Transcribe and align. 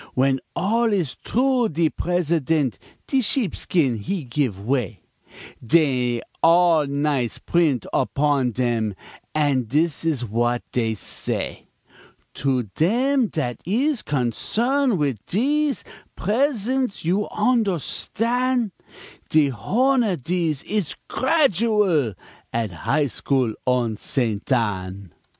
W'en 0.15 0.39
all 0.55 0.91
is 0.93 1.13
t'roo 1.23 1.69
de 1.71 1.87
presi_dent_ 1.91 2.73
De 3.05 3.21
sheepskin 3.21 3.99
he 3.99 4.23
geeve 4.25 4.57
'way; 4.57 4.99
Dey're 5.63 6.23
all 6.41 6.87
nice 6.87 7.37
print 7.37 7.85
opon 7.93 8.51
dem, 8.51 8.95
An' 9.35 9.65
dis 9.65 10.03
is 10.03 10.21
w'at 10.21 10.63
dey 10.71 10.95
say: 10.95 11.67
"To 12.33 12.63
dem 12.73 13.27
dat 13.27 13.57
is 13.63 14.01
concern' 14.01 14.97
wid 14.97 15.19
dese 15.27 15.83
Pres_ents_ 16.17 17.03
you 17.05 17.27
onderstan' 17.31 18.71
De 19.29 19.51
h'owner 19.51 20.17
dese; 20.17 20.63
is 20.63 20.95
gradual 21.09 22.15
At 22.51 22.71
High 22.71 23.05
School 23.05 23.53
on 23.67 23.97
Ste. 23.97 24.51
Anne." 24.51 25.13